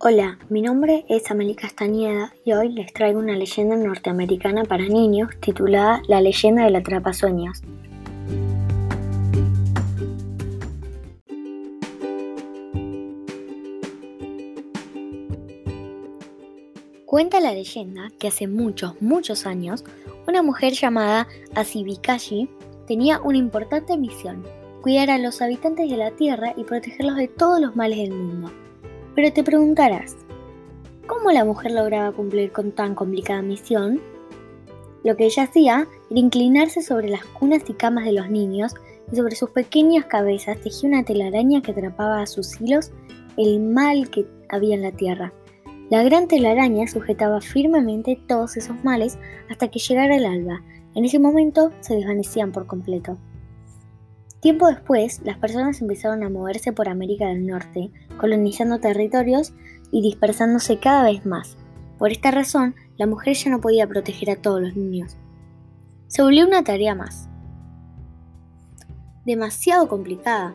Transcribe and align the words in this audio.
Hola, 0.00 0.38
mi 0.48 0.62
nombre 0.62 1.04
es 1.08 1.28
Amelie 1.28 1.56
Castañeda 1.56 2.32
y 2.44 2.52
hoy 2.52 2.68
les 2.68 2.92
traigo 2.92 3.18
una 3.18 3.36
leyenda 3.36 3.74
norteamericana 3.74 4.62
para 4.62 4.84
niños 4.84 5.30
titulada 5.40 6.02
La 6.06 6.20
leyenda 6.20 6.62
del 6.62 6.76
atrapasueños. 6.76 7.62
Cuenta 17.04 17.40
la 17.40 17.52
leyenda 17.52 18.12
que 18.20 18.28
hace 18.28 18.46
muchos, 18.46 19.02
muchos 19.02 19.46
años, 19.46 19.84
una 20.28 20.44
mujer 20.44 20.74
llamada 20.74 21.26
Asibikashi 21.56 22.48
tenía 22.86 23.20
una 23.20 23.38
importante 23.38 23.96
misión, 23.96 24.46
cuidar 24.80 25.10
a 25.10 25.18
los 25.18 25.42
habitantes 25.42 25.90
de 25.90 25.96
la 25.96 26.12
Tierra 26.12 26.54
y 26.56 26.62
protegerlos 26.62 27.16
de 27.16 27.26
todos 27.26 27.60
los 27.60 27.74
males 27.74 27.98
del 27.98 28.12
mundo. 28.12 28.52
Pero 29.18 29.32
te 29.32 29.42
preguntarás, 29.42 30.16
¿cómo 31.08 31.32
la 31.32 31.44
mujer 31.44 31.72
lograba 31.72 32.12
cumplir 32.12 32.52
con 32.52 32.70
tan 32.70 32.94
complicada 32.94 33.42
misión? 33.42 34.00
Lo 35.02 35.16
que 35.16 35.24
ella 35.24 35.42
hacía 35.42 35.88
era 36.08 36.20
inclinarse 36.20 36.82
sobre 36.82 37.08
las 37.08 37.24
cunas 37.24 37.68
y 37.68 37.72
camas 37.72 38.04
de 38.04 38.12
los 38.12 38.30
niños 38.30 38.76
y 39.10 39.16
sobre 39.16 39.34
sus 39.34 39.50
pequeñas 39.50 40.04
cabezas 40.04 40.60
tejía 40.60 40.90
una 40.90 41.04
telaraña 41.04 41.62
que 41.62 41.72
atrapaba 41.72 42.22
a 42.22 42.28
sus 42.28 42.60
hilos 42.60 42.92
el 43.36 43.58
mal 43.58 44.08
que 44.08 44.24
había 44.50 44.76
en 44.76 44.82
la 44.82 44.92
tierra. 44.92 45.32
La 45.90 46.04
gran 46.04 46.28
telaraña 46.28 46.86
sujetaba 46.86 47.40
firmemente 47.40 48.20
todos 48.28 48.56
esos 48.56 48.84
males 48.84 49.18
hasta 49.50 49.66
que 49.66 49.80
llegara 49.80 50.14
el 50.14 50.26
alba. 50.26 50.62
En 50.94 51.04
ese 51.04 51.18
momento 51.18 51.72
se 51.80 51.96
desvanecían 51.96 52.52
por 52.52 52.68
completo. 52.68 53.18
Tiempo 54.40 54.68
después, 54.68 55.20
las 55.24 55.38
personas 55.38 55.80
empezaron 55.80 56.22
a 56.22 56.30
moverse 56.30 56.72
por 56.72 56.88
América 56.88 57.26
del 57.26 57.46
Norte, 57.46 57.90
colonizando 58.20 58.78
territorios 58.78 59.52
y 59.90 60.00
dispersándose 60.00 60.78
cada 60.78 61.04
vez 61.04 61.26
más. 61.26 61.56
Por 61.98 62.12
esta 62.12 62.30
razón, 62.30 62.76
la 62.96 63.06
mujer 63.06 63.34
ya 63.34 63.50
no 63.50 63.60
podía 63.60 63.88
proteger 63.88 64.30
a 64.30 64.36
todos 64.36 64.60
los 64.60 64.76
niños. 64.76 65.16
Se 66.06 66.22
volvió 66.22 66.46
una 66.46 66.62
tarea 66.62 66.94
más. 66.94 67.28
Demasiado 69.26 69.88
complicada. 69.88 70.54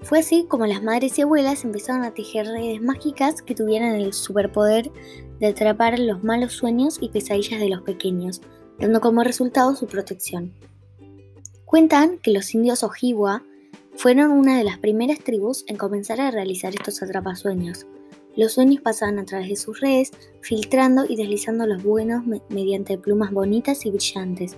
Fue 0.00 0.18
así 0.18 0.46
como 0.48 0.66
las 0.66 0.82
madres 0.82 1.18
y 1.18 1.22
abuelas 1.22 1.64
empezaron 1.64 2.02
a 2.02 2.14
tejer 2.14 2.46
redes 2.46 2.80
mágicas 2.80 3.42
que 3.42 3.54
tuvieran 3.54 3.94
el 3.94 4.12
superpoder 4.14 4.90
de 5.38 5.46
atrapar 5.48 5.98
los 5.98 6.24
malos 6.24 6.54
sueños 6.54 6.98
y 7.00 7.10
pesadillas 7.10 7.60
de 7.60 7.68
los 7.68 7.82
pequeños, 7.82 8.40
dando 8.80 9.00
como 9.00 9.22
resultado 9.22 9.76
su 9.76 9.86
protección. 9.86 10.52
Cuentan 11.72 12.18
que 12.18 12.32
los 12.32 12.54
indios 12.54 12.82
Ojibwa 12.82 13.42
fueron 13.96 14.30
una 14.30 14.58
de 14.58 14.62
las 14.62 14.76
primeras 14.76 15.20
tribus 15.20 15.64
en 15.68 15.78
comenzar 15.78 16.20
a 16.20 16.30
realizar 16.30 16.74
estos 16.74 17.02
atrapasueños. 17.02 17.86
Los 18.36 18.52
sueños 18.52 18.82
pasaban 18.82 19.18
a 19.18 19.24
través 19.24 19.48
de 19.48 19.56
sus 19.56 19.80
redes, 19.80 20.10
filtrando 20.42 21.06
y 21.08 21.16
deslizando 21.16 21.66
los 21.66 21.82
buenos 21.82 22.24
mediante 22.50 22.98
plumas 22.98 23.30
bonitas 23.30 23.86
y 23.86 23.90
brillantes. 23.90 24.54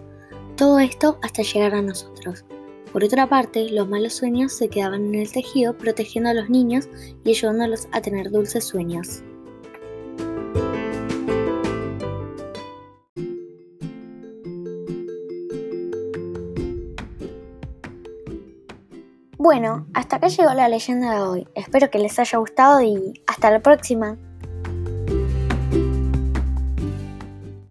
Todo 0.57 0.81
esto 0.81 1.21
hasta 1.23 1.43
llegar 1.43 1.77
a 1.77 1.83
nosotros. 1.83 2.45
Por 2.93 3.05
otra 3.05 3.29
parte, 3.29 3.71
los 3.71 3.89
malos 3.89 4.15
sueños 4.15 4.53
se 4.53 4.67
quedaban 4.67 5.05
en 5.05 5.15
el 5.15 5.31
tejido 5.31 5.79
protegiendo 5.79 6.31
a 6.31 6.35
los 6.35 6.51
niños 6.51 6.89
y 7.25 7.31
ayudándolos 7.31 7.87
a 7.93 8.01
tener 8.01 8.33
dulces 8.33 8.65
sueños. 8.65 9.23
Bueno, 19.45 19.87
hasta 19.93 20.17
acá 20.17 20.29
llegó 20.29 20.55
la 20.55 20.71
leyenda 20.71 21.17
de 21.17 21.21
hoy. 21.21 21.49
Espero 21.55 21.91
que 21.91 21.99
les 21.99 22.19
haya 22.19 22.39
gustado 22.39 22.81
y 22.81 23.13
hasta 23.27 23.51
la 23.51 23.61
próxima. 23.61 24.17